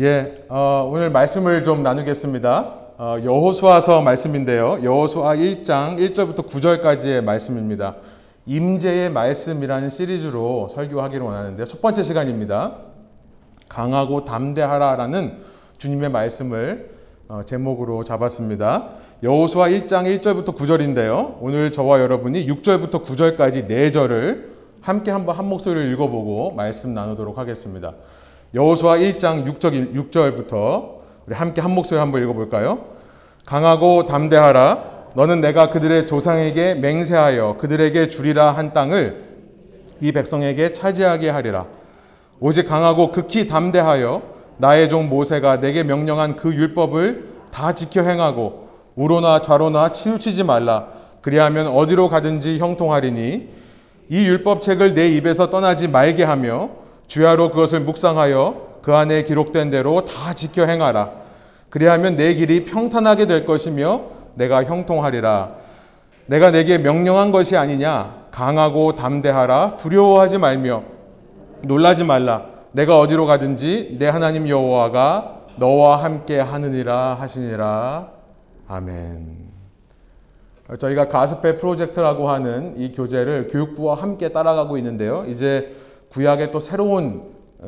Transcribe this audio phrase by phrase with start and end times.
[0.00, 2.74] 예, 어, 오늘 말씀을 좀 나누겠습니다.
[2.96, 4.78] 어, 여호수아서 말씀인데요.
[4.82, 7.96] 여호수아 1장 1절부터 9절까지의 말씀입니다.
[8.46, 12.76] 임재의 말씀이라는 시리즈로 설교하기를 원하는데 첫 번째 시간입니다.
[13.68, 15.42] 강하고 담대하라라는
[15.76, 16.92] 주님의 말씀을
[17.28, 18.92] 어, 제목으로 잡았습니다.
[19.22, 21.36] 여호수아 1장 1절부터 9절인데요.
[21.42, 24.46] 오늘 저와 여러분이 6절부터 9절까지 4절을
[24.80, 27.92] 함께 한번 한 목소리를 읽어보고 말씀 나누도록 하겠습니다.
[28.52, 32.84] 여호수아 1장 6절, 6절부터 우리 함께 한 목소리 한번 읽어볼까요?
[33.46, 34.90] 강하고 담대하라.
[35.14, 39.22] 너는 내가 그들의 조상에게 맹세하여 그들에게 주리라 한 땅을
[40.00, 41.66] 이 백성에게 차지하게 하리라.
[42.40, 44.22] 오직 강하고 극히 담대하여
[44.56, 50.88] 나의 종 모세가 내게 명령한 그 율법을 다 지켜 행하고 우로나 좌로나 치우치지 말라.
[51.22, 53.48] 그리하면 어디로 가든지 형통하리니
[54.08, 56.70] 이 율법책을 내 입에서 떠나지 말게 하며
[57.10, 61.10] 주야로 그것을 묵상하여 그 안에 기록된 대로 다 지켜 행하라.
[61.68, 64.02] 그리하면 내 길이 평탄하게 될 것이며
[64.34, 65.50] 내가 형통하리라.
[66.26, 68.26] 내가 내게 명령한 것이 아니냐?
[68.30, 69.76] 강하고 담대하라.
[69.76, 70.84] 두려워하지 말며
[71.62, 72.44] 놀라지 말라.
[72.70, 78.08] 내가 어디로 가든지 내 하나님 여호와가 너와 함께 하느니라 하시니라.
[78.68, 79.50] 아멘.
[80.78, 85.24] 저희가 가스페 프로젝트라고 하는 이 교재를 교육부와 함께 따라가고 있는데요.
[85.26, 85.79] 이제
[86.10, 87.22] 구약의 또 새로운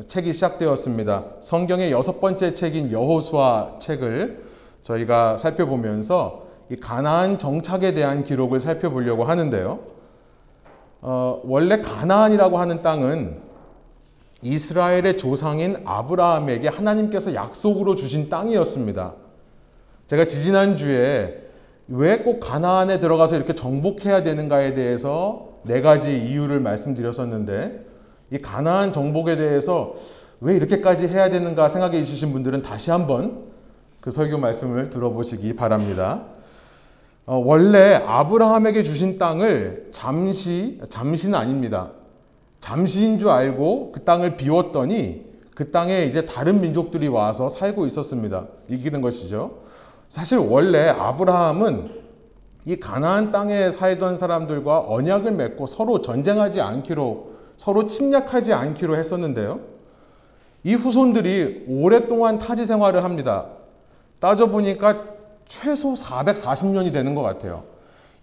[0.07, 1.25] 책이 시작되었습니다.
[1.41, 4.43] 성경의 여섯 번째 책인 여호수아 책을
[4.83, 9.79] 저희가 살펴보면서 이 가나안 정착에 대한 기록을 살펴보려고 하는데요.
[11.01, 13.41] 어, 원래 가나안이라고 하는 땅은
[14.41, 19.13] 이스라엘의 조상인 아브라함에게 하나님께서 약속으로 주신 땅이었습니다.
[20.07, 21.39] 제가 지지난 주에
[21.87, 27.92] 왜 꼭 가나안에 들어가서 이렇게 정복해야 되는가에 대해서 네 가지 이유를 말씀드렸었는데
[28.33, 29.93] 이 가나안 정복에 대해서
[30.41, 33.43] 왜 이렇게까지 해야 되는가 생각해 주신 분들은 다시 한번
[34.01, 36.23] 그 설교 말씀을 들어보시기 바랍니다.
[37.27, 41.91] 어, 원래 아브라함에게 주신 땅을 잠시, 잠시는 아닙니다.
[42.59, 48.47] 잠시인 줄 알고 그 땅을 비웠더니 그 땅에 이제 다른 민족들이 와서 살고 있었습니다.
[48.67, 49.59] 이기는 것이죠.
[50.09, 52.01] 사실 원래 아브라함은
[52.65, 59.59] 이 가나안 땅에 살던 사람들과 언약을 맺고 서로 전쟁하지 않기로 서로 침략하지 않기로 했었는데요.
[60.63, 63.47] 이 후손들이 오랫동안 타지 생활을 합니다.
[64.19, 65.03] 따져보니까
[65.47, 67.63] 최소 440년이 되는 것 같아요.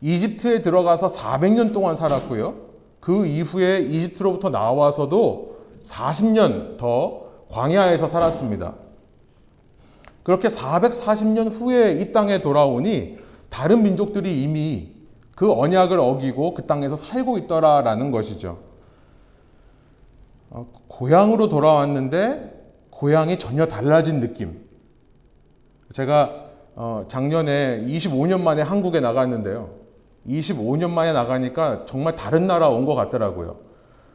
[0.01, 2.71] 이집트에 들어가서 400년 동안 살았고요.
[3.01, 8.75] 그 이후에 이집트로부터 나와서도 40년 더 광야에서 살았습니다.
[10.23, 13.19] 그렇게 440년 후에 이 땅에 돌아오니
[13.49, 14.93] 다른 민족들이 이미
[15.35, 18.59] 그 언약을 어기고 그 땅에서 살고 있더라라는 것이죠.
[20.51, 22.59] 어, 고향으로 돌아왔는데
[22.91, 24.61] 고향이 전혀 달라진 느낌.
[25.93, 26.47] 제가
[26.77, 29.71] 어, 작년에 25년 만에 한국에 나갔는데요.
[30.29, 33.57] 25년 만에 나가니까 정말 다른 나라 온 것 같더라고요.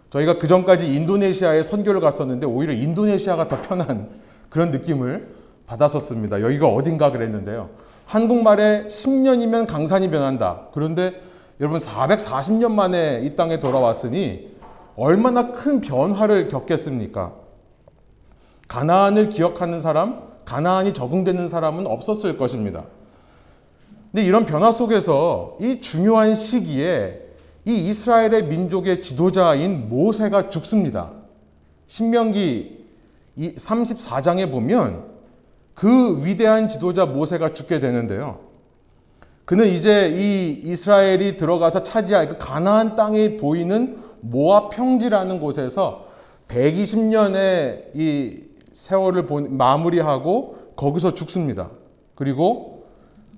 [0.10, 4.10] 저희가 그 전까지 인도네시아에 선교를 갔었는데 오히려 인도네시아가 더 편한
[4.50, 5.28] 그런 느낌을
[5.68, 6.42] 받았었습니다.
[6.42, 7.70] 여기가 어딘가 그랬는데요.
[8.06, 10.68] 한국말에 10년이면 강산이 변한다.
[10.74, 11.22] 그런데
[11.60, 14.55] 여러분 440년 만에 이 땅에 돌아왔으니
[14.98, 17.34] 얼마나 큰 변화를 겪겠습니까?
[18.68, 22.86] 가나안을 기억하는 사람, 가나안이 적응되는 사람은 없었을 것입니다.
[24.12, 27.22] 근데 이런 변화 속에서 이 중요한 시기에
[27.66, 31.12] 이 이스라엘의 민족의 지도자인 모세가 죽습니다.
[31.88, 32.86] 신명기
[33.38, 35.04] 34장에 보면
[35.74, 38.40] 그 위대한 지도자 모세가 죽게 되는데요.
[39.44, 46.08] 그는 이제 이 이스라엘이 들어가서 차지할 그 가나안 땅에 보이는 모압 평지라는 곳에서
[46.48, 51.70] 120년의 이 세월을 마무리하고 거기서 죽습니다.
[52.16, 52.86] 그리고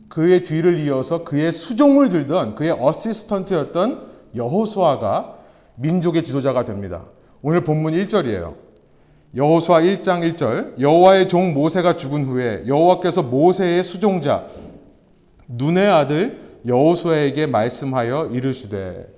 [0.09, 5.37] 그의 뒤를 이어서 그의 수종을 들던 그의 어시스턴트였던 여호수아가
[5.75, 7.05] 민족의 지도자가 됩니다.
[7.41, 8.55] 오늘 본문 1절이에요.
[9.35, 14.47] 여호수아 1장 1절 여호와의 종 모세가 죽은 후에 여호와께서 모세의 수종자
[15.47, 19.16] 눈의 아들 여호수아에게 말씀하여 이르시되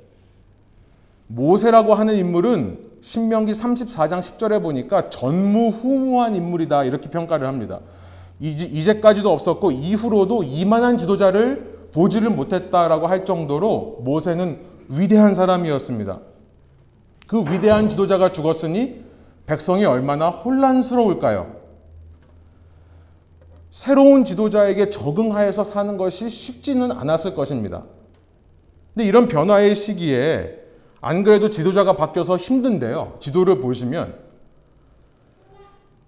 [1.31, 7.79] 모세라고 하는 인물은 신명기 34장 10절에 보니까 전무후무한 인물이다 이렇게 평가를 합니다.
[8.39, 14.59] 이제까지도 없었고 이후로도 이만한 지도자를 보지를 못했다라고 할 정도로 모세는
[14.89, 16.19] 위대한 사람이었습니다.
[17.27, 19.03] 그 위대한 지도자가 죽었으니
[19.45, 21.55] 백성이 얼마나 혼란스러울까요?
[23.69, 27.83] 새로운 지도자에게 적응하여서 사는 것이 쉽지는 않았을 것입니다.
[28.95, 30.58] 근데 이런 변화의 시기에
[31.01, 33.17] 안 그래도 지도자가 바뀌어서 힘든데요.
[33.19, 34.15] 지도를 보시면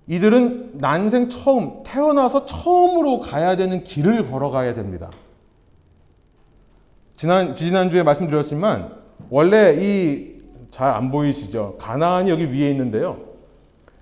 [0.08, 5.10] 이들은 난생 처음, 태어나서 처음으로 가야 되는 길을 걸어가야 됩니다.
[7.16, 8.96] 지난, 지난주에 말씀드렸지만,
[9.30, 11.76] 원래 이, 잘 안 보이시죠?
[11.80, 13.20] 가나안이 여기 위에 있는데요.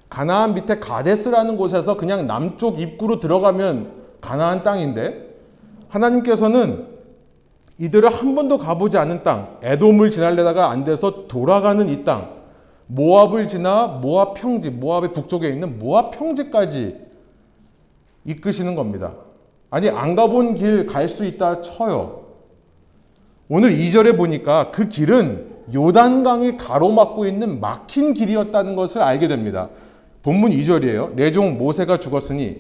[0.09, 5.35] 가나안 밑에 가데스라는 곳에서 그냥 남쪽 입구로 들어가면 가나안 땅인데,
[5.89, 6.87] 하나님께서는
[7.79, 12.33] 이들을 한 번도 가보지 않은 땅, 에돔을 지날려다가 안 돼서 돌아가는 이 땅,
[12.87, 16.97] 모압을 지나 모압 평지, 모압의 북쪽에 있는 모압 평지까지
[18.25, 19.13] 이끄시는 겁니다.
[19.69, 22.25] 아니, 안 가본 길 갈 수 있다 쳐요.
[23.47, 29.69] 오늘 2절에 보니까 그 길은 요단강이 가로막고 있는 막힌 길이었다는 것을 알게 됩니다.
[30.23, 31.13] 본문 2절이에요.
[31.15, 32.57] 내 종 모세가 죽었으니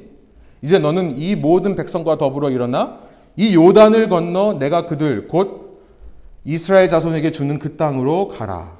[0.61, 2.99] 이제 너는 이 모든 백성과 더불어 일어나
[3.39, 5.79] 이 요단을 건너 내가 그들 곧
[6.43, 8.79] 이스라엘 자손에게 주는 그 땅으로 가라.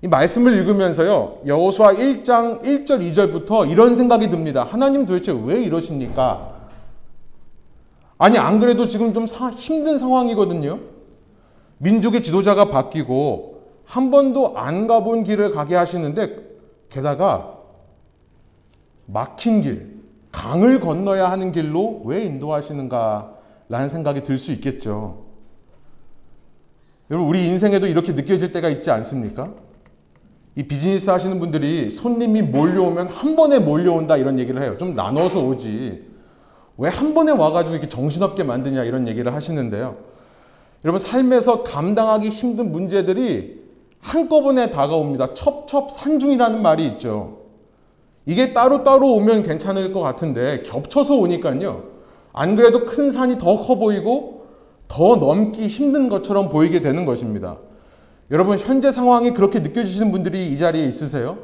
[0.00, 1.40] 이 말씀을 읽으면서요.
[1.44, 4.64] 여호수아 1장 1절 2절부터 이런 생각이 듭니다.
[4.64, 6.54] 하나님 도대체 왜 이러십니까?
[8.16, 10.80] 아니 안 그래도 지금 좀 사, 힘든 상황이거든요.
[11.76, 16.38] 민족의 지도자가 바뀌고 한 번도 안 가본 길을 가게 하시는데
[16.88, 17.58] 게다가
[19.04, 20.00] 막힌 길,
[20.32, 25.24] 강을 건너야 하는 길로 왜 인도하시는가 라는 생각이 들 수 있겠죠.
[27.10, 29.52] 여러분, 우리 인생에도 이렇게 느껴질 때가 있지 않습니까?
[30.54, 34.76] 이 비즈니스 하시는 분들이 손님이 몰려오면 한 번에 몰려온다 이런 얘기를 해요.
[34.78, 36.10] 좀 나눠서 오지.
[36.78, 39.96] 왜 한 번에 와가지고 이렇게 정신없게 만드냐 이런 얘기를 하시는데요.
[40.84, 43.62] 여러분, 삶에서 감당하기 힘든 문제들이
[44.00, 45.34] 한꺼번에 다가옵니다.
[45.34, 47.38] 첩첩산중이라는 말이 있죠.
[48.26, 51.91] 이게 따로따로 오면 괜찮을 것 같은데 겹쳐서 오니까요.
[52.32, 54.46] 안 그래도 큰 산이 더 커 보이고
[54.88, 57.58] 더 넘기 힘든 것처럼 보이게 되는 것입니다.
[58.30, 61.38] 여러분, 현재 상황이 그렇게 느껴지시는 분들이 이 자리에 있으세요?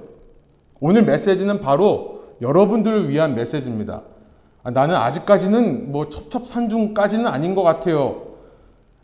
[0.81, 4.03] 오늘 메시지는 바로 여러분들을 위한 메시지입니다.
[4.63, 8.23] 아, 나는 아직까지는 뭐 첩첩산중까지는 아닌 것 같아요.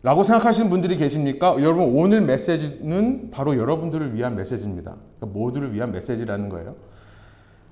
[0.03, 1.55] 라고 생각하시는 분들이 계십니까?
[1.59, 4.95] 여러분, 오늘 메시지는 바로 여러분들을 위한 메시지입니다.
[5.19, 6.75] 그러니까 모두를 위한 메시지라는 거예요.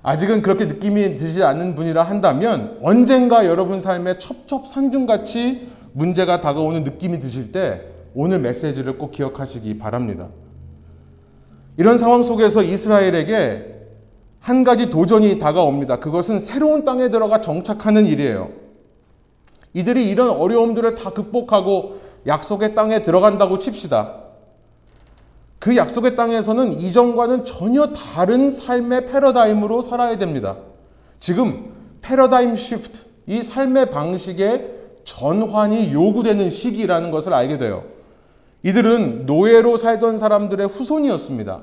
[0.04, 7.52] 아직은 그렇게 느낌이 드시지 않는 분이라 한다면 언젠가 여러분 삶에 첩첩산중같이 문제가 다가오는 느낌이 드실
[7.52, 7.80] 때
[8.14, 10.28] 오늘 메시지를 꼭 기억하시기 바랍니다.
[11.78, 13.74] 이런 상황 속에서 이스라엘에게
[14.40, 16.00] 한 가지 도전이 다가옵니다.
[16.00, 18.50] 그것은 새로운 땅에 들어가 정착하는 일이에요.
[19.72, 24.23] 이들이 이런 어려움들을 다 극복하고 약속의 땅에 들어간다고 칩시다.
[25.64, 30.58] 그 약속의 땅에서는 이전과는 전혀 다른 삶의 패러다임으로 살아야 됩니다.
[31.20, 31.72] 지금
[32.02, 34.72] 패러다임 시프트, 이 삶의 방식의
[35.04, 37.84] 전환이 요구되는 시기라는 것을 알게 돼요.
[38.62, 41.62] 이들은 노예로 살던 사람들의 후손이었습니다.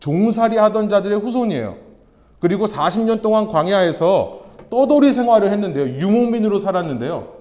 [0.00, 1.76] 종살이 하던 자들의 후손이에요.
[2.38, 6.00] 그리고 40년 동안 광야에서 떠돌이 생활을 했는데요.
[6.00, 7.34] 유목민으로 살았는데요.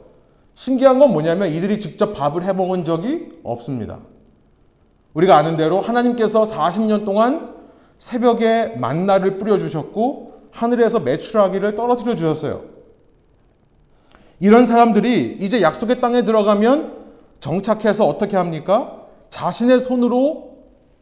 [0.56, 4.00] 신기한 건 뭐냐면 이들이 직접 밥을 해 먹은 적이 없습니다.
[5.14, 7.56] 우리가 아는 대로 하나님께서 40년 동안
[7.98, 12.64] 새벽에 만나를 뿌려주셨고 하늘에서 매출하기를 떨어뜨려 주셨어요.
[14.40, 16.98] 이런 사람들이 이제 약속의 땅에 들어가면
[17.40, 19.06] 정착해서 어떻게 합니까?
[19.30, 20.52] 자신의 손으로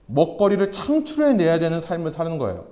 [0.08, 2.66] 먹거리를 창출해 내야 되는 삶을 사는 거예요.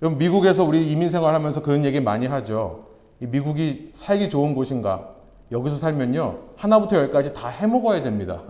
[0.00, 2.86] 여러분, 미국에서 우리 이민 생활하면서 그런 얘기 많이 하죠.
[3.18, 5.10] 미국이 살기 좋은 곳인가?
[5.52, 6.38] 여기서 살면요.
[6.56, 8.42] 하나부터 열까지 다 해먹어야 됩니다.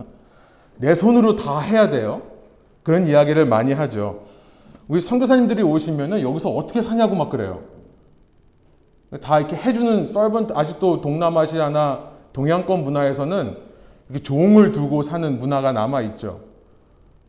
[0.77, 2.21] 내 손으로 다 해야 돼요.
[2.83, 4.21] 그런 이야기를 많이 하죠.
[4.87, 7.61] 우리 선교사님들이 오시면은 여기서 어떻게 사냐고 막 그래요.
[9.21, 13.57] 다 이렇게 해주는 서번트 아직도 동남아시아나 동양권 문화에서는
[14.09, 16.41] 이렇게 종을 두고 사는 문화가 남아 있죠.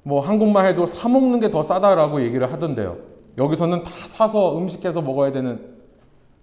[0.02, 2.96] 뭐 한국만 해도 사 먹는 게 더 싸다라고 얘기를 하던데요.
[3.38, 5.74] 여기서는 다 사서 음식해서 먹어야 되는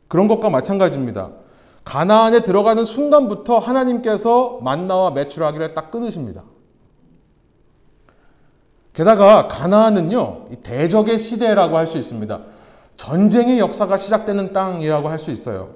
[0.07, 1.31] 그런 것과 마찬가지입니다.
[1.83, 6.43] 가나안에 들어가는 순간부터 하나님께서 만나와 매출하기를 딱 끊으십니다.
[8.93, 12.41] 게다가 가나안은요 대적의 시대라고 할 수 있습니다.
[12.97, 15.75] 전쟁의 역사가 시작되는 땅이라고 할 수 있어요.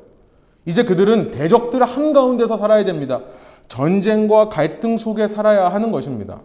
[0.65, 3.21] 이제 그들은 대적들 한가운데서 살아야 됩니다.
[3.67, 6.41] 전쟁과 갈등 속에 살아야 하는 것입니다.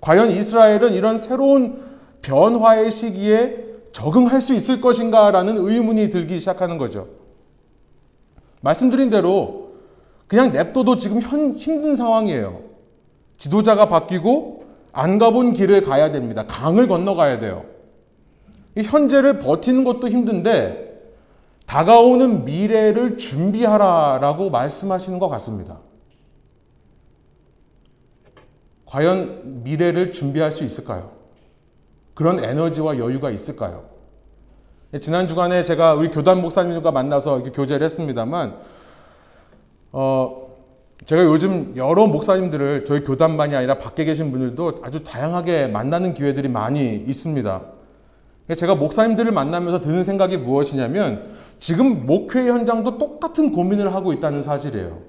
[0.00, 1.82] 과연 이스라엘은 이런 새로운
[2.22, 7.08] 변화의 시기에 적응할 수 있을 것인가라는 의문이 들기 시작하는 거죠.
[8.60, 9.74] 말씀드린 대로
[10.26, 12.62] 그냥 냅둬도 지금 현, 힘든 상황이에요.
[13.38, 14.63] 지도자가 바뀌고
[14.94, 16.44] 안 가본 길을 가야 됩니다.
[16.46, 17.64] 강을 건너가야 돼요.
[18.76, 20.84] 현재를 버티는 것도 힘든데
[21.66, 25.80] 다가오는 미래를 준비하라라고 말씀하시는 것 같습니다.
[28.86, 31.10] 과연 미래를 준비할 수 있을까요?
[32.14, 33.86] 그런 에너지와 여유가 있을까요?
[35.00, 38.56] 지난 주간에 제가 우리 교단 목사님과 만나서 이렇게 교제를 했습니다만,
[39.90, 40.43] 어,
[41.06, 46.94] 제가 요즘 여러 목사님들을 저희 교단만이 아니라 밖에 계신 분들도 아주 다양하게 만나는 기회들이 많이
[46.94, 47.62] 있습니다.
[48.56, 55.02] 제가 목사님들을 만나면서 드는 생각이 무엇이냐면 지금 목회 현장도 똑같은 고민을 하고 있다는 사실이에요.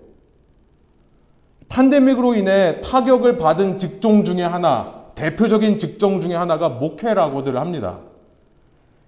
[1.69, 7.99] 팬데믹으로 인해 타격을 받은 직종 중에 하나, 대표적인 직종 중에 하나가 목회라고들 합니다.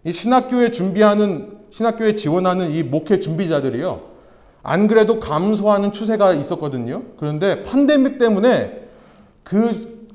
[0.03, 4.16] 이 신학교에 준비하는, 신학교에 지원하는 이 목회 준비자들이요.
[4.67, 7.03] 안 그래도 감소하는 추세가 있었거든요.
[7.15, 8.89] 그런데 팬데믹 때문에
[9.45, 10.09] 그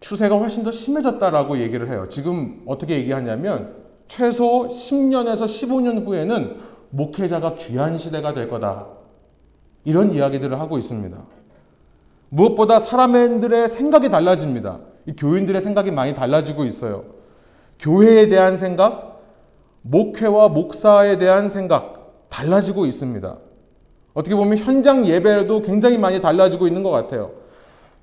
[0.00, 2.08] 추세가 훨씬 더 심해졌다라고 얘기를 해요.
[2.10, 3.76] 지금 어떻게 얘기하냐면
[4.08, 6.56] 최소 10년에서 15년 후에는
[6.90, 8.88] 목회자가 귀한 시대가 될 거다.
[9.84, 11.16] 이런 이야기들을 하고 있습니다.
[12.30, 14.80] 무엇보다 사람들의 생각이 달라집니다.
[15.16, 17.04] 교인들의 생각이 많이 달라지고 있어요.
[17.78, 19.22] 교회에 대한 생각,
[19.82, 22.03] 목회와 목사에 대한 생각
[22.34, 23.38] 달라지고 있습니다.
[24.12, 27.30] 어떻게 보면 현장 예배도 굉장히 많이 달라지고 있는 것 같아요.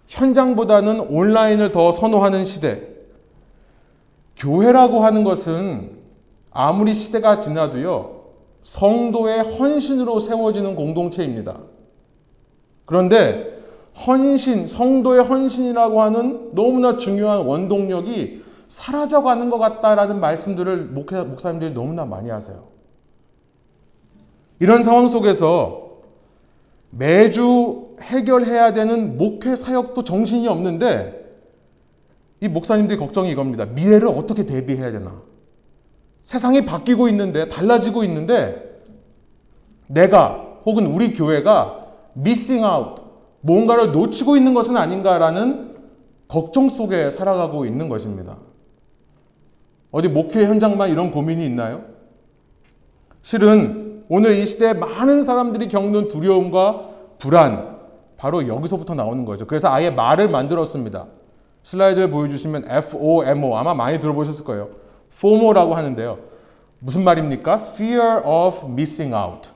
[0.08, 2.88] 현장보다는 온라인을 더 선호하는 시대.
[4.38, 5.98] 교회라고 하는 것은
[6.50, 8.22] 아무리 시대가 지나도요,
[8.62, 11.60] 성도의 헌신으로 세워지는 공동체입니다.
[12.86, 13.60] 그런데
[14.08, 22.72] 헌신, 성도의 헌신이라고 하는 너무나 중요한 원동력이 사라져가는 것 같다라는 말씀들을 목사님들이 너무나 많이 하세요.
[24.62, 25.90] 이런 상황 속에서
[26.92, 31.20] 매주 해결해야 되는 목회 사역도 정신이 없는데
[32.42, 33.66] 이 목사님들이 걱정이 이겁니다.
[33.66, 35.20] 미래를 어떻게 대비해야 되나?
[36.22, 38.80] 세상이 바뀌고 있는데 달라지고 있는데
[39.88, 43.02] 내가 혹은 우리 교회가 missing out
[43.40, 45.76] 뭔가를 놓치고 있는 것은 아닌가라는
[46.28, 48.38] 걱정 속에 살아가고 있는 것입니다.
[49.90, 51.84] 어디 목회 현장만 이런 고민이 있나요?
[53.24, 53.81] 실은
[54.14, 57.78] 오늘 이 시대에 많은 사람들이 겪는 두려움과 불안,
[58.18, 59.48] 바로 여기서부터 나오는 거죠.
[59.48, 61.06] 그래서 아예 말을 만들었습니다.
[61.64, 64.68] 슬라이드를 보여주시면 FOMO, 아마 많이 들어보셨을 거예요.
[65.14, 66.20] FOMO라고 하는데요.
[66.80, 67.54] 무슨 말입니까?
[67.54, 69.50] Fear of missing out.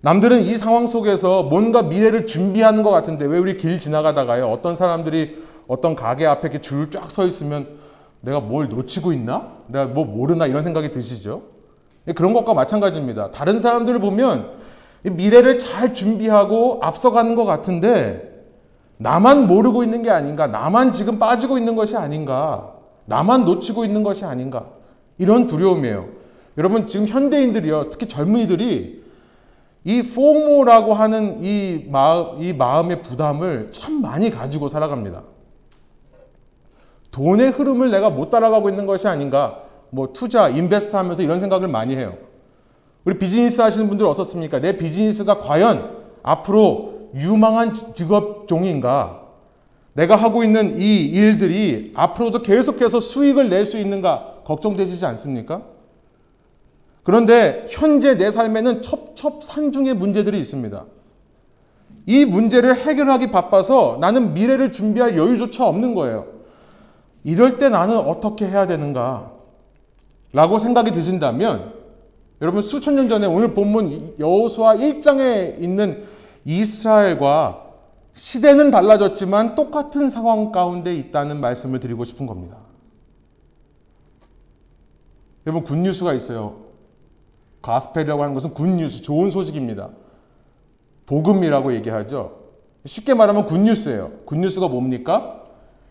[0.00, 4.50] 남들은 이 상황 속에서 뭔가 미래를 준비하는 것 같은데 왜 우리 길 지나가다가요.
[4.50, 7.78] 어떤 사람들이 어떤 가게 앞에 이렇게 줄 쫙 서 있으면
[8.22, 9.52] 내가 뭘 놓치고 있나?
[9.68, 10.48] 내가 뭐 모르나?
[10.48, 11.53] 이런 생각이 드시죠?
[12.12, 13.30] 그런 것과 마찬가지입니다.
[13.30, 14.50] 다른 사람들을 보면
[15.02, 18.30] 미래를 잘 준비하고 앞서가는 것 같은데
[18.98, 20.46] 나만 모르고 있는 게 아닌가?
[20.46, 22.74] 나만 지금 빠지고 있는 것이 아닌가?
[23.06, 24.66] 나만 놓치고 있는 것이 아닌가?
[25.18, 26.08] 이런 두려움이에요.
[26.58, 29.04] 여러분 지금 현대인들이요, 특히 젊은이들이
[29.84, 35.22] 이 포모라고 하는 이 마음, 이 마음의 부담을 참 많이 가지고 살아갑니다.
[37.10, 39.63] 돈의 흐름을 내가 못 따라가고 있는 것이 아닌가?
[39.94, 42.16] 뭐 투자, 인베스트 하면서 이런 생각을 많이 해요.
[43.04, 44.58] 우리 비즈니스 하시는 분들 어떻습니까?
[44.60, 49.20] 내 비즈니스가 과연 앞으로 유망한 직업 종인가?
[49.92, 55.62] 내가 하고 있는 이 일들이 앞으로도 계속해서 수익을 낼 수 있는가 걱정되시지 않습니까?
[57.04, 60.86] 그런데 현재 내 삶에는 첩첩산중의 문제들이 있습니다.
[62.06, 66.26] 이 문제를 해결하기 바빠서 나는 미래를 준비할 여유조차 없는 거예요.
[67.22, 69.43] 이럴 때 나는 어떻게 해야 되는가?
[70.34, 71.72] 라고 생각이 드신다면
[72.42, 76.04] 여러분 수천 년 전에 오늘 본문 여호수아 1장에 있는
[76.44, 77.62] 이스라엘과
[78.12, 82.58] 시대는 달라졌지만 똑같은 상황 가운데 있다는 말씀을 드리고 싶은 겁니다.
[85.46, 86.64] 여러분 굿뉴스가 있어요.
[87.62, 89.90] 가스펠이라고 하는 것은 굿뉴스, 좋은 소식입니다.
[91.06, 92.40] 복음이라고 얘기하죠.
[92.86, 94.10] 쉽게 말하면 굿뉴스예요.
[94.26, 95.44] 굿뉴스가 뭡니까?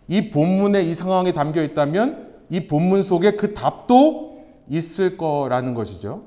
[0.10, 4.33] 이 본문에 이 상황이 담겨 있다면 이 본문 속에 그 답도
[4.70, 6.24] 있을 거라는 것이죠.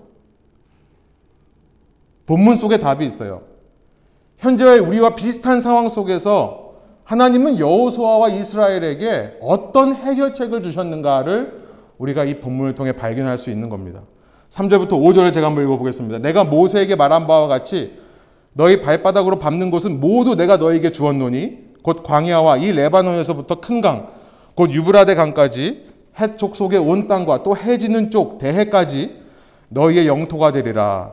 [2.26, 3.43] 본문 속에 답이 있어요.
[4.38, 6.75] 현재의 우리와 비슷한 상황 속에서
[7.05, 11.66] 하나님은 여호수아와 이스라엘에게 어떤 해결책을 주셨는가를
[11.99, 14.02] 우리가 이 본문을 통해 발견할 수 있는 겁니다.
[14.50, 16.19] 3절부터 5절을 제가 한번 읽어보겠습니다.
[16.19, 17.99] 내가 모세에게 말한 바와 같이
[18.52, 24.09] 너희 발바닥으로 밟는 곳은 모두 내가 너에게 주었노니 곧 광야와 이 레바논에서부터 큰 강,
[24.55, 25.85] 곧 유브라데 강까지
[26.19, 29.21] 해쪽 속의 온 땅과 또 해지는 쪽 대해까지
[29.69, 31.13] 너희의 영토가 되리라.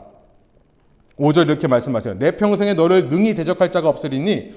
[1.20, 2.20] 5절 이렇게 말씀하세요.
[2.20, 4.54] 내 평생에 너를 능히 대적할 자가 없으리니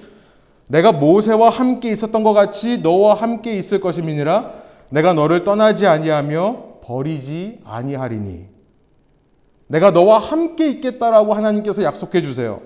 [0.67, 4.51] 내가 모세와 함께 있었던 것 같이 너와 함께 있을 것임이니라
[4.89, 8.45] 내가 너를 떠나지 아니하며 버리지 아니하리니
[9.67, 12.61] 내가 너와 함께 있겠다라고 하나님께서 약속해 주세요.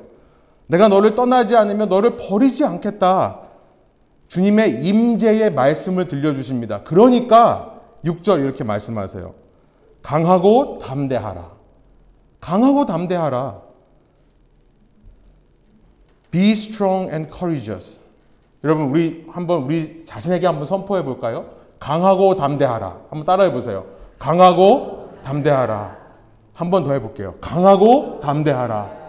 [0.68, 3.42] 내가 너를 떠나지 않으며 너를 버리지 않겠다.
[4.28, 6.84] 주님의 임재의 말씀을 들려주십니다.
[6.84, 7.71] 그러니까
[8.04, 9.34] 6절 이렇게 말씀하세요.
[10.02, 11.52] 강하고 담대하라.
[12.40, 13.62] 강하고 담대하라.
[16.32, 18.00] Be strong and courageous.
[18.64, 21.52] 여러분 우리 한번 우리 자신에게 한번 선포해 볼까요?
[21.80, 23.02] 강하고 담대하라.
[23.10, 23.86] 한번 따라해 보세요.
[24.18, 25.98] 강하고 담대하라.
[26.54, 27.36] 한번 더 해볼게요.
[27.42, 29.02] 강하고 담대하라.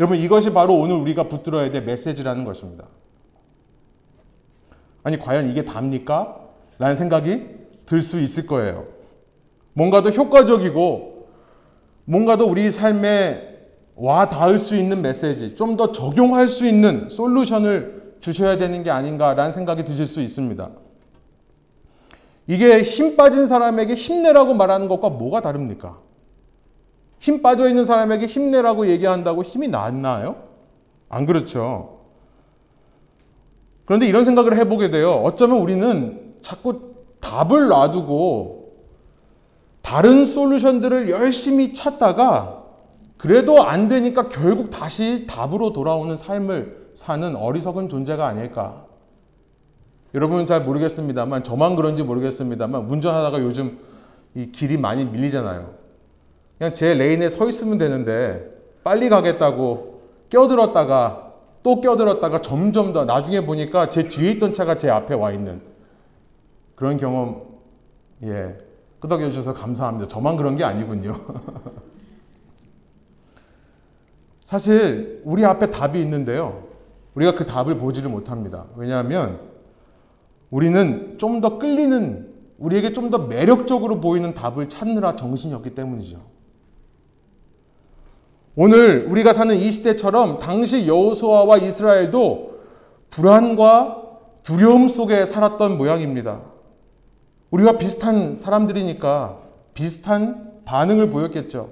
[0.00, 2.86] 여러분 이것이 바로 오늘 우리가 붙들어야 될 메시지라는 것입니다.
[5.04, 6.41] 아니 과연 이게 답니까?
[6.82, 7.46] 라는 생각이
[7.86, 8.86] 들 수 있을 거예요.
[9.72, 11.28] 뭔가 더 효과적이고
[12.06, 13.50] 뭔가 더 우리 삶에
[13.94, 19.52] 와 닿을 수 있는 메시지, 좀 더 적용할 수 있는 솔루션을 주셔야 되는 게 아닌가라는
[19.52, 20.70] 생각이 드실 수 있습니다.
[22.48, 25.98] 이게 힘 빠진 사람에게 힘내라고 말하는 것과 뭐가 다릅니까?
[27.20, 30.34] 힘 빠져 있는 사람에게 힘내라고 얘기한다고 힘이 났나요?
[31.08, 32.00] 안 그렇죠.
[33.84, 35.12] 그런데 이런 생각을 해보게 돼요.
[35.12, 38.72] 어쩌면 우리는 자꾸 답을 놔두고
[39.82, 42.62] 다른 솔루션들을 열심히 찾다가
[43.16, 48.84] 그래도 안 되니까 결국 다시 답으로 돌아오는 삶을 사는 어리석은 존재가 아닐까.
[50.14, 53.78] 여러분은 잘 모르겠습니다만, 저만 그런지 모르겠습니다만, 운전하다가 요즘
[54.34, 55.70] 이 길이 많이 밀리잖아요.
[56.58, 58.44] 그냥 제 레인에 서 있으면 되는데,
[58.84, 61.32] 빨리 가겠다고 껴들었다가,
[61.62, 65.60] 또 껴들었다가 점점 더 나중에 보니까 제 뒤에 있던 차가 제 앞에 와 있는
[66.74, 67.42] 그런 경험,
[68.22, 68.56] 예,
[69.00, 70.08] 끄덕여 주셔서 감사합니다.
[70.08, 71.20] 저만 그런 게 아니군요.
[74.44, 76.64] 사실 우리 앞에 답이 있는데요.
[77.14, 78.66] 우리가 그 답을 보지를 못합니다.
[78.76, 79.40] 왜냐하면
[80.50, 86.20] 우리는 좀 더 끌리는 우리에게 좀 더 매력적으로 보이는 답을 찾느라 정신이 없기 때문이죠.
[88.54, 92.52] 오늘 우리가 사는 이 시대처럼 당시 여호수아와 이스라엘도
[93.10, 94.02] 불안과
[94.42, 96.42] 두려움 속에 살았던 모양입니다.
[97.52, 99.38] 우리와 비슷한 사람들이니까
[99.74, 101.70] 비슷한 반응을 보였겠죠.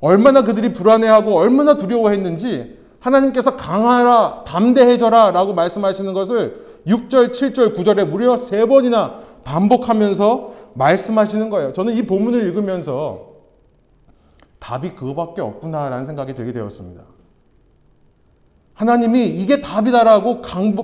[0.00, 8.36] 얼마나 그들이 불안해하고 얼마나 두려워했는지 하나님께서 강하라, 담대해져라 라고 말씀하시는 것을 6절, 7절, 9절에 무려
[8.36, 11.72] 세 번이나 반복하면서 말씀하시는 거예요.
[11.72, 13.34] 저는 이 본문을 읽으면서
[14.58, 17.02] 답이 그거밖에 없구나라는 생각이 들게 되었습니다.
[18.74, 20.42] 하나님이 이게 답이다라고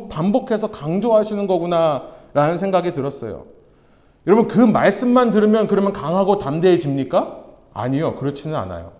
[0.08, 3.44] 반복해서 강조하시는 거구나라는 생각이 들었어요.
[4.26, 7.44] 여러분 그 말씀만 들으면 그러면 강하고 담대해집니까?
[7.74, 8.16] 아니요.
[8.16, 8.92] 그렇지는 않아요.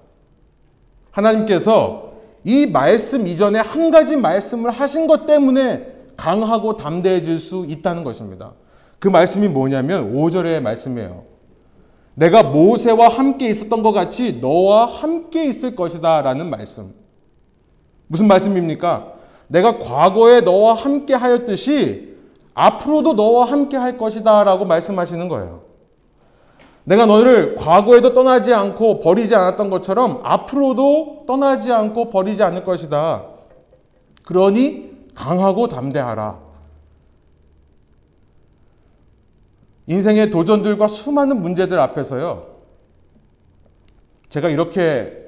[1.11, 2.12] 하나님께서
[2.44, 8.52] 이 말씀 이전에 한 가지 말씀을 하신 것 때문에 강하고 담대해질 수 있다는 것입니다.
[8.98, 11.24] 그 말씀이 뭐냐면 5절의 말씀이에요.
[12.14, 16.94] 내가 모세와 함께 있었던 것 같이 너와 함께 있을 것이다 라는 말씀.
[18.06, 19.14] 무슨 말씀입니까?
[19.48, 22.12] 내가 과거에 너와 함께 하였듯이
[22.55, 25.62] 앞으로도 너와 함께 할 것이다 라고 말씀하시는 거예요.
[26.85, 33.27] 내가 너를 과거에도 떠나지 않고 버리지 않았던 것처럼 앞으로도 떠나지 않고 버리지 않을 것이다.
[34.25, 36.41] 그러니 강하고 담대하라.
[39.87, 42.47] 인생의 도전들과 수많은 문제들 앞에서요.
[44.29, 45.23] 제가 이렇게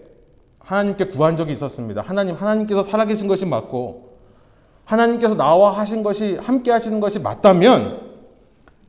[0.60, 2.00] 하나님께 구한 적이 있었습니다.
[2.00, 4.03] 하나님, 하나님께서 살아계신 것이 맞고,
[4.84, 8.00] 하나님께서 나와 하신 것이, 함께 하시는 것이 맞다면,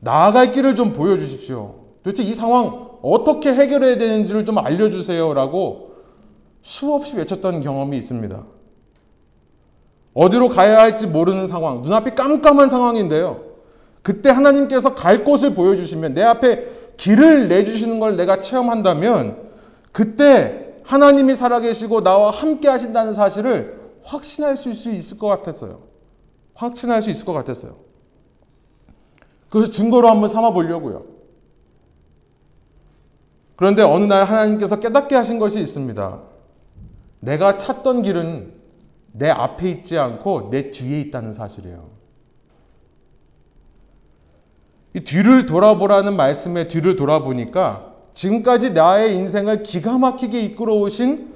[0.00, 1.74] 나아갈 길을 좀 보여주십시오.
[2.02, 5.32] 도대체 이 상황 어떻게 해결해야 되는지를 좀 알려주세요.
[5.34, 5.92] 라고
[6.62, 8.42] 수없이 외쳤던 경험이 있습니다.
[10.14, 13.40] 어디로 가야 할지 모르는 상황, 눈앞이 깜깜한 상황인데요.
[14.02, 16.64] 그때 하나님께서 갈 곳을 보여주시면 내 앞에
[16.96, 19.36] 길을 내주시는 걸 내가 체험한다면
[19.92, 23.75] 그때 하나님이 살아계시고 나와 함께 하신다는 사실을
[24.06, 25.82] 확신할 수 있을 것 같았어요.
[26.54, 27.76] 확신할 수 있을 것 같았어요.
[29.50, 31.04] 그래서 증거로 한번 삼아 보려고요.
[33.56, 36.20] 그런데 어느 날 하나님께서 깨닫게 하신 것이 있습니다.
[37.20, 38.54] 내가 찾던 길은
[39.12, 41.88] 내 앞에 있지 않고 내 뒤에 있다는 사실이에요.
[44.94, 51.35] 이 뒤를 돌아보라는 말씀에 뒤를 돌아보니까 지금까지 나의 인생을 기가 막히게 이끌어 오신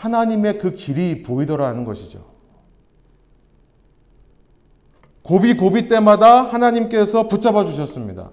[0.00, 2.24] 하나님의 그 길이 보이더라는 것이죠.
[5.22, 8.30] 고비 고비 때마다 하나님께서 붙잡아 주셨습니다.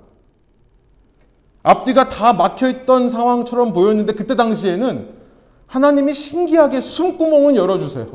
[1.64, 5.10] 앞뒤가 다 막혀 있던 상황처럼 보였는데 그때 당시에는
[5.66, 8.14] 하나님이 신기하게 숨구멍을 열어주세요.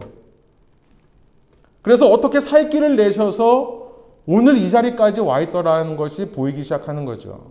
[1.83, 3.93] 그래서 어떻게 살 길을 내셔서
[4.25, 7.51] 오늘 이 자리까지 와 있더라는 것이 보이기 시작하는 거죠.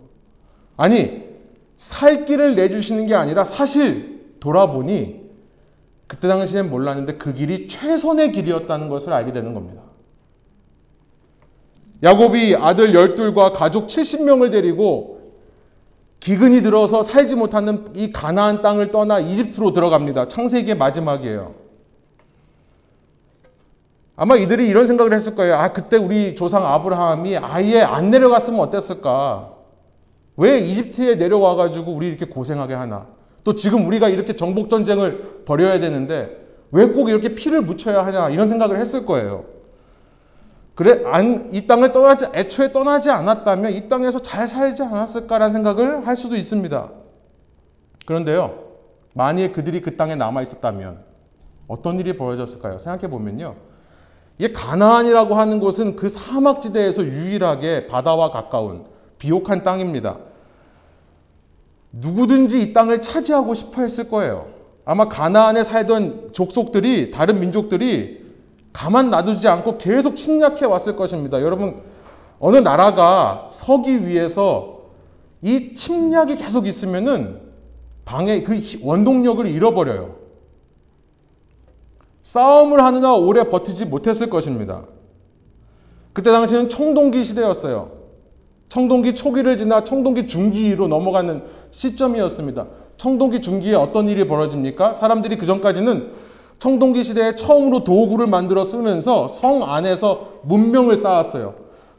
[0.76, 1.22] 아니,
[1.76, 5.21] 살 길을 내주시는 게 아니라 사실 돌아보니
[6.12, 9.80] 그때 당시엔 몰랐는데 그 길이 최선의 길이었다는 것을 알게 되는 겁니다.
[12.02, 15.32] 야곱이 아들 열둘과 가족 70명을 데리고
[16.20, 20.28] 기근이 들어서 살지 못하는 이 가나안 땅을 떠나 이집트로 들어갑니다.
[20.28, 21.54] 창세기의 마지막이에요.
[24.14, 25.54] 아마 이들이 이런 생각을 했을 거예요.
[25.54, 29.54] 아, 그때 우리 조상 아브라함이 아예 안 내려갔으면 어땠을까?
[30.36, 33.06] 왜 이집트에 내려와가지고 우리 이렇게 고생하게 하나?
[33.44, 36.38] 또 지금 우리가 이렇게 정복 전쟁을 벌여야 되는데
[36.70, 38.30] 왜 꼭 이렇게 피를 묻혀야 하냐?
[38.30, 39.44] 이런 생각을 했을 거예요.
[40.74, 46.16] 그래, 안, 이 땅을 떠나지, 애초에 떠나지 않았다면 이 땅에서 잘 살지 않았을까라는 생각을 할
[46.16, 46.90] 수도 있습니다.
[48.06, 48.58] 그런데요,
[49.14, 51.00] 만일 그들이 그 땅에 남아 있었다면
[51.68, 52.78] 어떤 일이 벌어졌을까요?
[52.78, 53.56] 생각해 보면요.
[54.38, 58.86] 이 가나안이라고 하는 곳은 그 사막 지대에서 유일하게 바다와 가까운
[59.18, 60.16] 비옥한 땅입니다.
[61.92, 64.48] 누구든지 이 땅을 차지하고 싶어 했을 거예요.
[64.84, 68.22] 아마 가나안에 살던 족속들이 다른 민족들이
[68.72, 71.42] 가만 놔두지 않고 계속 침략해 왔을 것입니다.
[71.42, 71.82] 여러분
[72.40, 74.80] 어느 나라가 서기 위해서
[75.42, 77.40] 이 침략이 계속 있으면은
[78.04, 80.16] 방해 그 원동력을 잃어버려요.
[82.22, 84.84] 싸움을 하느라 오래 버티지 못했을 것입니다.
[86.12, 88.01] 그때 당시는 청동기 시대였어요.
[88.72, 92.68] 청동기 초기를 지나 청동기 중기로 넘어가는 시점이었습니다.
[92.96, 94.94] 청동기 중기에 어떤 일이 벌어집니까?
[94.94, 96.12] 사람들이 그 전까지는
[96.58, 101.52] 청동기 시대에 처음으로 도구를 만들어 쓰면서 성 안에서 문명을 쌓았어요.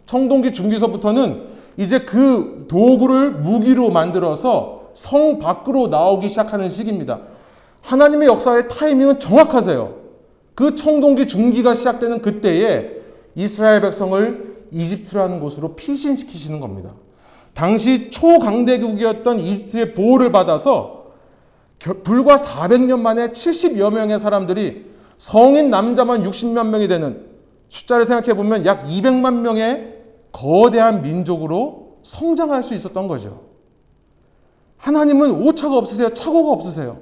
[0.07, 1.43] 청동기 중기서부터는
[1.77, 7.19] 이제 그 도구를 무기로 만들어서 성 밖으로 나오기 시작하는 시기입니다.
[7.81, 9.93] 하나님의 역사의 타이밍은 정확하세요.
[10.55, 12.93] 그 청동기 중기가 시작되는 그때에
[13.35, 16.91] 이스라엘 백성을 이집트라는 곳으로 피신시키시는 겁니다.
[17.53, 21.13] 당시 초강대국이었던 이집트의 보호를 받아서
[22.03, 24.85] 불과 400년 만에 70여 명의 사람들이
[25.17, 27.27] 성인 남자만 60만 명이 되는
[27.69, 29.93] 숫자를 생각해 보면 약 200만 명의
[30.31, 33.43] 거대한 민족으로 성장할 수 있었던 거죠.
[34.77, 36.13] 하나님은 오차가 없으세요?
[36.13, 37.01] 착오가 없으세요?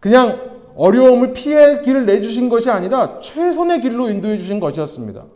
[0.00, 5.26] 그냥 어려움을 피할 길을 내주신 것이 아니라 최선의 길로 인도해 주신 것이었습니다.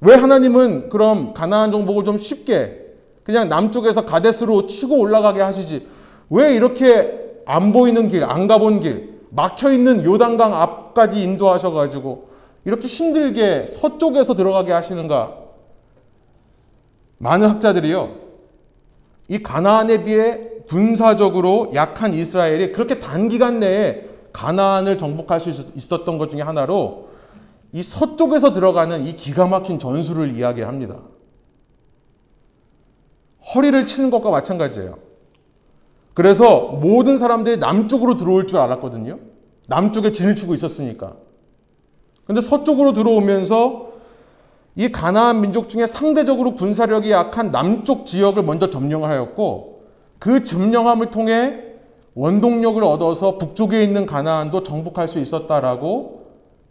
[0.00, 2.86] 왜 하나님은 그럼 가나안 정복을 좀 쉽게
[3.24, 5.86] 그냥 남쪽에서 가데스로 치고 올라가게 하시지?
[6.30, 12.28] 왜 이렇게 안 보이는 길, 안 가본 길, 막혀 있는 요단강 앞까지 인도하셔 가지고
[12.64, 15.36] 이렇게 힘들게 서쪽에서 들어가게 하시는가?
[17.18, 18.10] 많은 학자들이요,
[19.28, 26.42] 이 가나안에 비해 군사적으로 약한 이스라엘이 그렇게 단기간 내에 가나안을 정복할 수 있었던 것 중에
[26.42, 27.08] 하나로
[27.72, 30.96] 이 서쪽에서 들어가는 이 기가 막힌 전술을 이야기합니다.
[33.54, 34.98] 허리를 치는 것과 마찬가지예요.
[36.14, 39.18] 그래서 모든 사람들이 남쪽으로 들어올 줄 알았거든요.
[39.68, 41.14] 남쪽에 진을 치고 있었으니까.
[42.24, 43.92] 근데 서쪽으로 들어오면서
[44.74, 49.82] 이 가나안 민족 중에 상대적으로 군사력이 약한 남쪽 지역을 먼저 점령하였고
[50.18, 51.64] 그 점령함을 통해
[52.14, 56.17] 원동력을 얻어서 북쪽에 있는 가나안도 정복할 수 있었다라고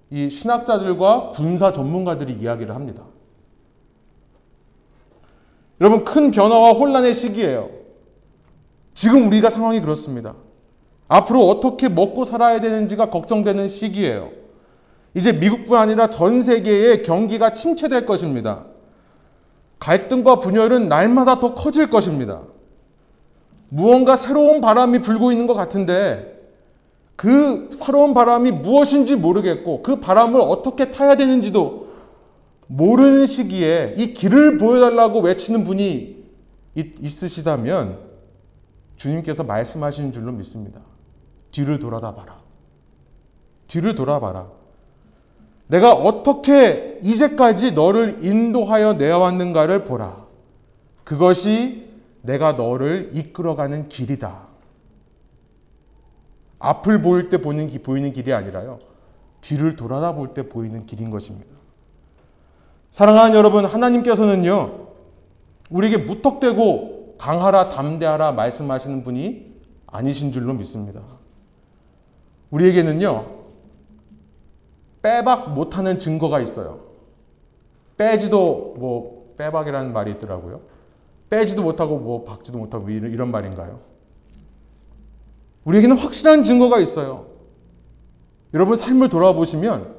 [0.09, 3.03] 이 신학자들과 군사 전문가들이 이야기를 합니다.
[5.81, 7.69] 여러분, 큰 변화와 혼란의 시기예요.
[8.93, 10.35] 지금 우리가 상황이 그렇습니다.
[11.07, 14.31] 앞으로 어떻게 먹고 살아야 되는지가 걱정되는 시기예요.
[15.13, 18.65] 이제 미국뿐 아니라 전 세계의 경기가 침체될 것입니다.
[19.79, 22.41] 갈등과 분열은 날마다 더 커질 것입니다.
[23.69, 26.37] 무언가 새로운 바람이 불고 있는 것 같은데
[27.17, 31.88] 그 새로운 바람이 무엇인지 모르겠고 그 바람을 어떻게 타야 되는지도
[32.67, 36.23] 모르는 시기에 이 길을 보여달라고 외치는 분이
[36.75, 37.99] 있으시다면
[38.97, 40.80] 주님께서 말씀하시는 줄로 믿습니다.
[41.51, 42.39] 뒤를 돌아다 봐라.
[43.65, 44.49] 뒤를 돌아봐라.
[45.67, 50.25] 내가 어떻게 이제까지 너를 인도하여 내어왔는가를 보라.
[51.03, 51.88] 그것이
[52.21, 54.46] 내가 너를 이끌어가는 길이다.
[56.59, 58.79] 앞을 보일 때 보는, 보이는 길이 아니라요.
[59.41, 61.47] 뒤를 돌아다 볼 때 보이는 길인 것입니다.
[62.91, 64.87] 사랑하는 여러분, 하나님께서는요,
[65.69, 69.55] 우리에게 무턱대고 강하라, 담대하라 말씀하시는 분이
[69.87, 71.01] 아니신 줄로 믿습니다.
[72.51, 73.37] 우리에게는요,
[75.01, 76.87] 빼박 못하는 증거가 있어요.
[77.97, 80.61] 빼지도 뭐, 빼박이라는 말이 있더라고요.
[81.29, 83.79] 빼지도 못하고 뭐, 박지도 못하고 이런, 이런 말인가요?
[85.67, 87.27] 우리에게는 확실한 증거가 있어요.
[88.53, 89.95] 여러분 삶을 돌아보시면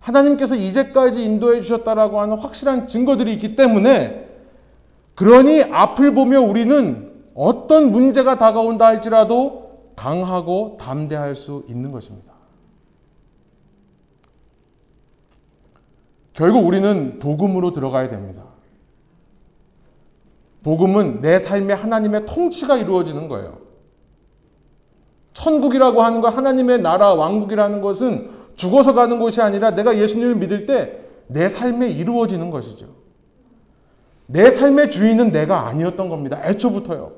[0.00, 4.28] 하나님께서 이제까지 인도해 주셨다라고 하는 확실한 증거들이 있기 때문에
[5.14, 12.32] 그러니 앞을 보며 우리는 어떤 문제가 다가온다 할지라도 강하고 담대할 수 있는 것입니다.
[16.32, 18.42] 결국 우리는 복음으로 들어가야 됩니다.
[20.64, 23.63] 복음은 내 삶에 하나님의 통치가 이루어지는 거예요.
[25.34, 31.04] 천국이라고 하는 것, 하나님의 나라, 왕국이라는 것은 죽어서 가는 곳이 아니라 내가 예수님을 믿을 때
[31.26, 32.94] 내 삶에 이루어지는 것이죠.
[34.26, 36.40] 내 삶의 주인은 내가 아니었던 겁니다.
[36.44, 37.12] 애초부터요.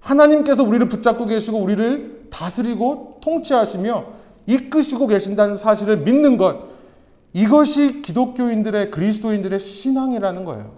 [0.00, 4.04] 하나님께서 우리를 붙잡고 계시고 우리를 다스리고 통치하시며
[4.46, 6.68] 이끄시고 계신다는 사실을 믿는 것.
[7.32, 10.72] 이것이 기독교인들의 그리스도인들의 신앙이라는 거예요.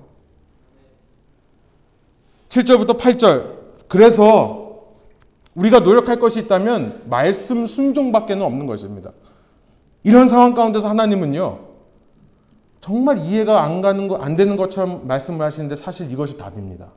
[2.49, 3.61] 7절부터 8절.
[3.88, 4.60] 그래서
[5.61, 9.12] 우리가 노력할 것이 있다면 말씀 순종밖에는 없는 것입니다.
[10.03, 11.59] 이런 상황 가운데서 하나님은요.
[12.81, 16.92] 정말 이해가 안 가는 거, 안 되는 것처럼 말씀을 하시는데 사실 이것이 답입니다.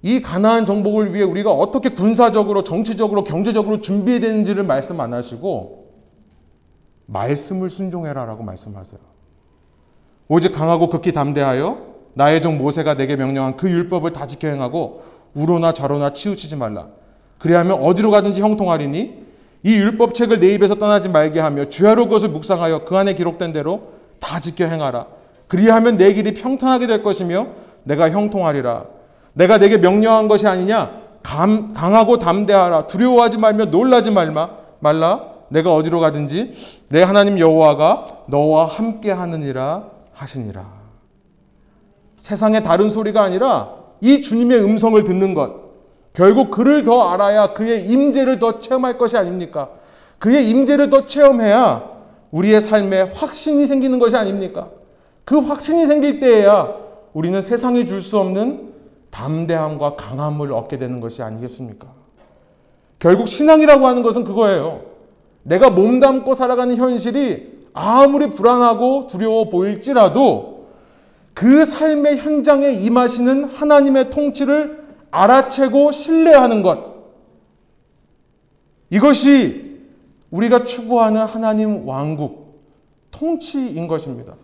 [0.00, 5.88] 이 가나안 정복을 위해 우리가 어떻게 군사적으로, 정치적으로, 경제적으로 준비해야 되는지를 말씀 안 하시고
[7.06, 9.00] 말씀을 순종해라라고 말씀하세요.
[10.28, 15.72] 오직 강하고 극히 담대하여 나의 종 모세가 내게 명령한 그 율법을 다 지켜 행하고 우로나
[15.72, 16.86] 좌로나 치우치지 말라.
[17.38, 19.28] 그리하면 어디로 가든지 형통하리니
[19.62, 24.40] 이 율법책을 내 입에서 떠나지 말게 하며 주야로 그것을 묵상하여 그 안에 기록된 대로 다
[24.40, 25.06] 지켜 행하라.
[25.46, 27.48] 그리하면 내 길이 평탄하게 될 것이며
[27.84, 28.84] 내가 형통하리라.
[29.32, 31.00] 내가 내게 명령한 것이 아니냐?
[31.22, 32.86] 감, 강하고 담대하라.
[32.86, 35.38] 두려워하지 말며 놀라지 말마, 말라.
[35.48, 36.54] 내가 어디로 가든지
[36.88, 40.66] 내 하나님 여호와가 너와 함께 하느니라 하시니라.
[42.18, 45.68] 세상의 다른 소리가 아니라 이 주님의 음성을 듣는 것.
[46.12, 49.70] 결국 그를 더 알아야 그의 임재를 더 체험할 것이 아닙니까?
[50.18, 51.90] 그의 임재를 더 체험해야
[52.30, 54.68] 우리의 삶에 확신이 생기는 것이 아닙니까?
[55.24, 56.74] 그 확신이 생길 때에야
[57.12, 58.72] 우리는 세상이 줄 수 없는
[59.10, 61.86] 담대함과 강함을 얻게 되는 것이 아니겠습니까?
[62.98, 64.82] 결국 신앙이라고 하는 것은 그거예요.
[65.44, 70.57] 내가 몸담고 살아가는 현실이 아무리 불안하고 두려워 보일지라도
[71.38, 76.96] 그 삶의 현장에 임하시는 하나님의 통치를 알아채고 신뢰하는 것.
[78.90, 79.78] 이것이
[80.32, 82.60] 우리가 추구하는 하나님 왕국,
[83.12, 84.34] 통치인 것입니다.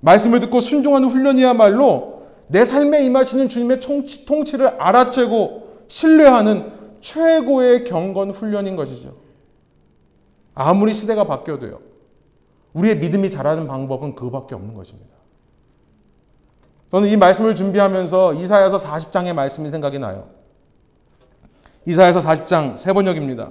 [0.00, 8.76] 말씀을 듣고 순종하는 훈련이야말로 내 삶에 임하시는 주님의 통치, 통치를 알아채고 신뢰하는 최고의 경건 훈련인
[8.76, 9.14] 것이죠.
[10.54, 11.80] 아무리 시대가 바뀌어도요.
[12.72, 15.16] 우리의 믿음이 자라는 방법은 그거밖에 없는 것입니다.
[16.96, 20.28] 저는 이 말씀을 준비하면서 이사야서 40장의 말씀이 생각이 나요.
[21.84, 23.50] 이사야서 40장 세 번역입니다.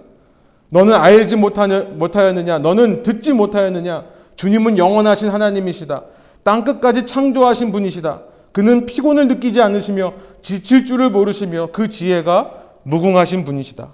[0.70, 2.58] 너는 알지 못하였느냐?
[2.58, 4.06] 너는 듣지 못하였느냐?
[4.36, 6.06] 주님은 영원하신 하나님이시다.
[6.42, 8.22] 땅 끝까지 창조하신 분이시다.
[8.52, 12.50] 그는 피곤을 느끼지 않으시며 지칠 줄을 모르시며 그 지혜가
[12.82, 13.94] 무궁하신 분이시다.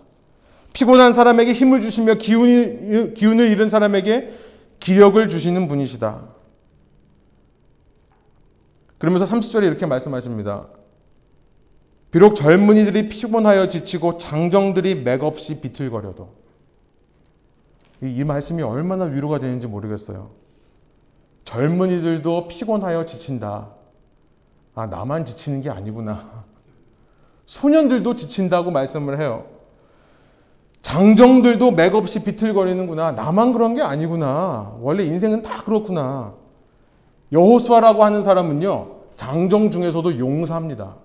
[0.72, 4.32] 피곤한 사람에게 힘을 주시며 기운이, 기운을 잃은 사람에게
[4.80, 6.22] 기력을 주시는 분이시다.
[9.02, 10.68] 그러면서 30절에 이렇게 말씀하십니다.
[12.12, 16.36] 비록 젊은이들이 피곤하여 지치고 장정들이 맥없이 비틀거려도
[18.04, 20.30] 이, 이 말씀이 얼마나 위로가 되는지 모르겠어요.
[21.46, 23.70] 젊은이들도 피곤하여 지친다.
[24.76, 26.44] 아, 나만 지치는 게 아니구나.
[27.48, 29.48] 소년들도 지친다고 말씀을 해요.
[30.84, 33.14] 장정들도 맥없이 비틀거리는구나.
[33.14, 34.78] 나만 그런 게 아니구나.
[34.80, 36.40] 원래 인생은 다 그렇구나.
[37.32, 40.96] 여호수아라고 하는 사람은요, 장정 중에서도 용사입니다.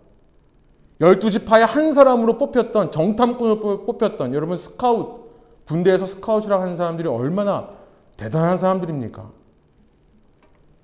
[1.01, 5.27] 열두 지파의 한 사람으로 뽑혔던 정탐꾼을 뽑혔던 여러분 스카웃
[5.67, 7.69] 군대에서 스카웃이라고 하는 사람들이 얼마나
[8.17, 9.31] 대단한 사람들입니까?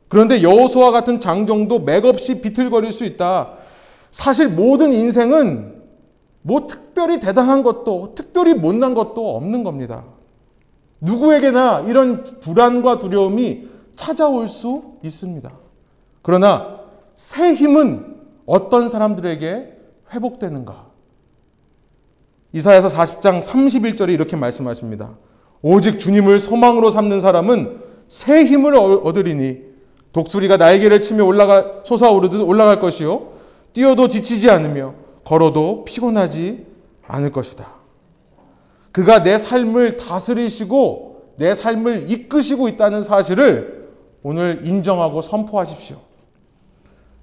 [0.09, 3.55] 그런데 여호수아 같은 장정도 맥없이 비틀거릴 수 있다.
[4.11, 5.83] 사실 모든 인생은
[6.43, 10.05] 뭐 특별히 대단한 것도 특별히 못난 것도 없는 겁니다.
[11.01, 15.51] 누구에게나 이런 불안과 두려움이 찾아올 수 있습니다.
[16.23, 16.81] 그러나
[17.15, 19.73] 새 힘은 어떤 사람들에게
[20.13, 20.87] 회복되는가?
[22.53, 25.11] 이사야서 40장 31절에 이렇게 말씀하십니다.
[25.63, 29.61] 오직 주님을 소망으로 삼는 사람은 새 힘을 얻으리니
[30.13, 33.33] 독수리가 날개를 치며 올라가 솟아오르듯 올라갈 것이요
[33.73, 36.67] 뛰어도 지치지 않으며 걸어도 피곤하지
[37.07, 37.67] 않을 것이다.
[38.91, 43.82] 그가 내 삶을 다스리시고 내 삶을 이끄시고 있다는 사실을
[44.23, 45.97] 오늘 인정하고 선포하십시오.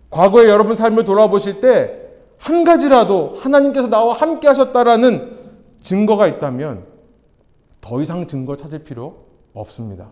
[0.10, 2.00] 과거에 여러분 삶을 돌아보실 때
[2.40, 5.38] 한 가지라도 하나님께서 나와 함께 하셨다라는
[5.82, 6.86] 증거가 있다면
[7.82, 10.10] 더 이상 증거 찾을 필요 없습니다.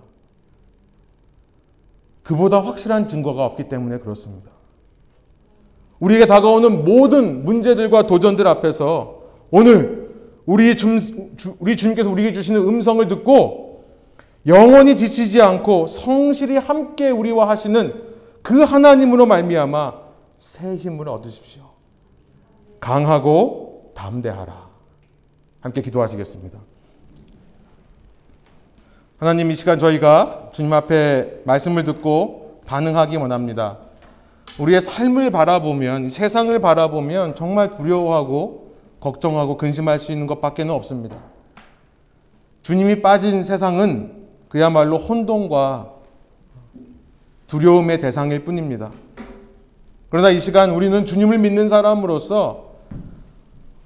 [2.23, 4.51] 그보다 확실한 증거가 없기 때문에 그렇습니다.
[5.99, 10.11] 우리에게 다가오는 모든 문제들과 도전들 앞에서 오늘
[10.45, 10.99] 우리, 주,
[11.59, 13.66] 우리 주님께서 우리에게 주시는 음성을 듣고
[14.47, 18.01] 영원히 지치지 않고 성실히 함께 우리와 하시는
[18.41, 19.93] 그 하나님으로 말미암아
[20.37, 21.63] 새 힘을 얻으십시오.
[22.79, 24.67] 강하고 담대하라.
[25.59, 26.59] 함께 기도하시겠습니다.
[29.17, 33.79] 하나님 이 시간 저희가 주님 앞에 말씀을 듣고 반응하기 원합니다.
[34.59, 41.17] 우리의 삶을 바라보면 세상을 바라보면 정말 두려워하고 걱정하고 근심할 수 있는 것밖에는 없습니다.
[42.61, 44.16] 주님이 빠진 세상은
[44.49, 45.93] 그야말로 혼돈과
[47.47, 48.91] 두려움의 대상일 뿐입니다.
[50.09, 52.67] 그러나 이 시간 우리는 주님을 믿는 사람으로서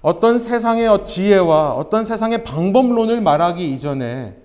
[0.02, 4.36] 어떤 세상의 지혜와 어떤 세상의 방법론을 말하기 이전에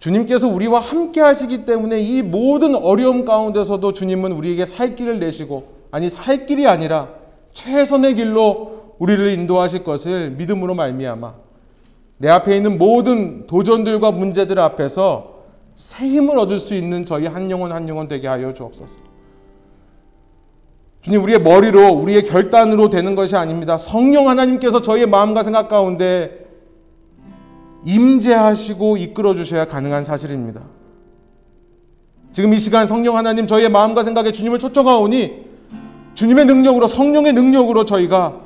[0.00, 6.10] 주님께서 우리와 함께 하시기 때문에 이 모든 어려움 가운데서도 주님은 우리에게 살 길을 내시고 아니
[6.10, 7.08] 살 길이 아니라
[7.52, 11.43] 최선의 길로 우리를 인도하실 것을 믿음으로 말미암아
[12.18, 15.34] 내 앞에 있는 모든 도전들과 문제들 앞에서
[15.74, 19.00] 새 힘을 얻을 수 있는 저희 한 영혼 한 영혼 되게 하여 주옵소서.
[21.02, 23.76] 주님 우리의 머리로 우리의 결단으로 되는 것이 아닙니다.
[23.76, 26.46] 성령 하나님께서 저희의 마음과 생각 가운데
[27.84, 30.62] 임재하시고 이끌어 주셔야 가능한 사실입니다.
[32.32, 35.44] 지금 이 시간 성령 하나님 저희의 마음과 생각에 주님을 초청하오니
[36.14, 38.40] 주님의 능력으로 성령의 능력으로 저희가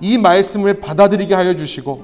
[0.00, 2.02] 이 말씀을 받아들이게 하여 주시고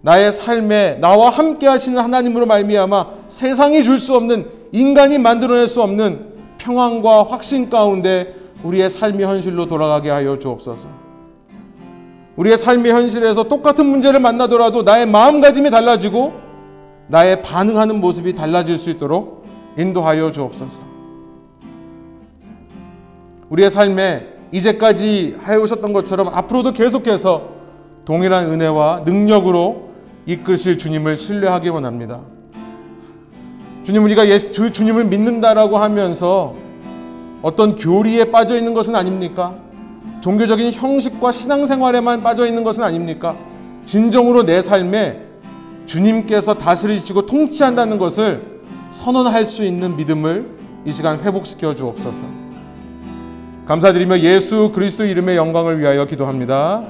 [0.00, 6.34] 나의 삶에 나와 함께 하시는 하나님으로 말미암아 세상이 줄 수 없는 인간이 만들어낼 수 없는
[6.58, 10.88] 평안과 확신 가운데 우리의 삶의 현실로 돌아가게 하여 주옵소서.
[12.36, 16.32] 우리의 삶의 현실에서 똑같은 문제를 만나더라도 나의 마음가짐이 달라지고
[17.08, 19.44] 나의 반응하는 모습이 달라질 수 있도록
[19.76, 20.82] 인도하여 주옵소서.
[23.50, 27.48] 우리의 삶에 이제까지 해오셨던 것처럼 앞으로도 계속해서
[28.04, 29.87] 동일한 은혜와 능력으로
[30.28, 32.20] 이끄실 주님을 신뢰하기 원합니다.
[33.84, 36.54] 주님 우리가 예, 주, 주님을 믿는다라고 하면서
[37.40, 39.54] 어떤 교리에 빠져 있는 것은 아닙니까?
[40.20, 43.36] 종교적인 형식과 신앙생활에만 빠져 있는 것은 아닙니까?
[43.86, 45.22] 진정으로 내 삶에
[45.86, 48.60] 주님께서 다스리시고 통치한다는 것을
[48.90, 52.26] 선언할 수 있는 믿음을 이 시간 회복시켜 주옵소서.
[53.64, 56.84] 감사드리며 예수 그리스도 이름의 영광을 위하여 기도합니다.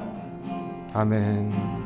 [0.93, 1.78] 아멘.